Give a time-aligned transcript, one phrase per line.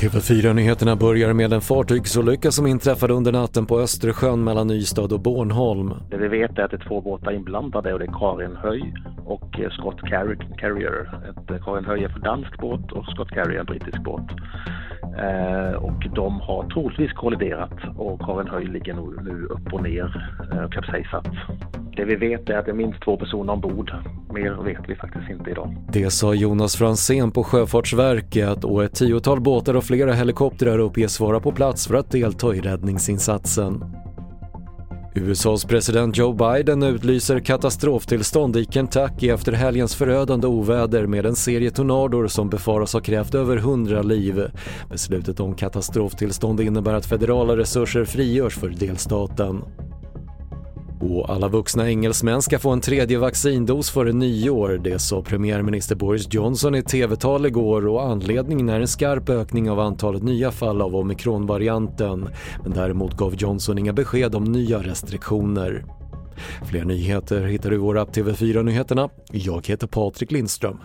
[0.00, 5.92] TV4-nyheterna börjar med en fartygsolycka som inträffade under natten på Östersjön mellan Ystad och Bornholm.
[6.10, 8.94] Det vi vet är att det är två båtar inblandade och det är Karin Höj
[9.24, 10.00] och eh, Scott
[10.58, 11.10] Carrier.
[11.30, 14.30] Ett, eh, Karin Höj är för dansk båt och Scott Carrier är en brittisk båt.
[15.18, 20.30] Eh, och de har troligtvis kolliderat och Karin Höj ligger nu, nu upp och ner
[20.52, 21.28] eh, kapsejsat.
[21.96, 23.92] Det vi vet är att det är minst två personer ombord.
[24.36, 25.76] Mer vet vi faktiskt inte idag.
[25.92, 31.40] Det sa Jonas Fransén på Sjöfartsverket och ett tiotal båtar och flera helikoptrar uppges vara
[31.40, 33.84] på plats för att delta i räddningsinsatsen.
[35.14, 41.70] USAs president Joe Biden utlyser katastroftillstånd i Kentucky efter helgens förödande oväder med en serie
[41.70, 44.50] tornador som befaras ha krävt över 100 liv.
[44.90, 49.62] Beslutet om katastroftillstånd innebär att federala resurser frigörs för delstaten.
[51.10, 56.34] Och alla vuxna engelsmän ska få en tredje vaccindos före nyår, det sa premiärminister Boris
[56.34, 60.96] Johnson i tv-tal igår och anledningen är en skarp ökning av antalet nya fall av
[60.96, 62.28] omikronvarianten.
[62.62, 65.84] Men däremot gav Johnson inga besked om nya restriktioner.
[66.64, 69.08] Fler nyheter hittar du i vår app TV4 Nyheterna.
[69.32, 70.78] Jag heter Patrik Lindström.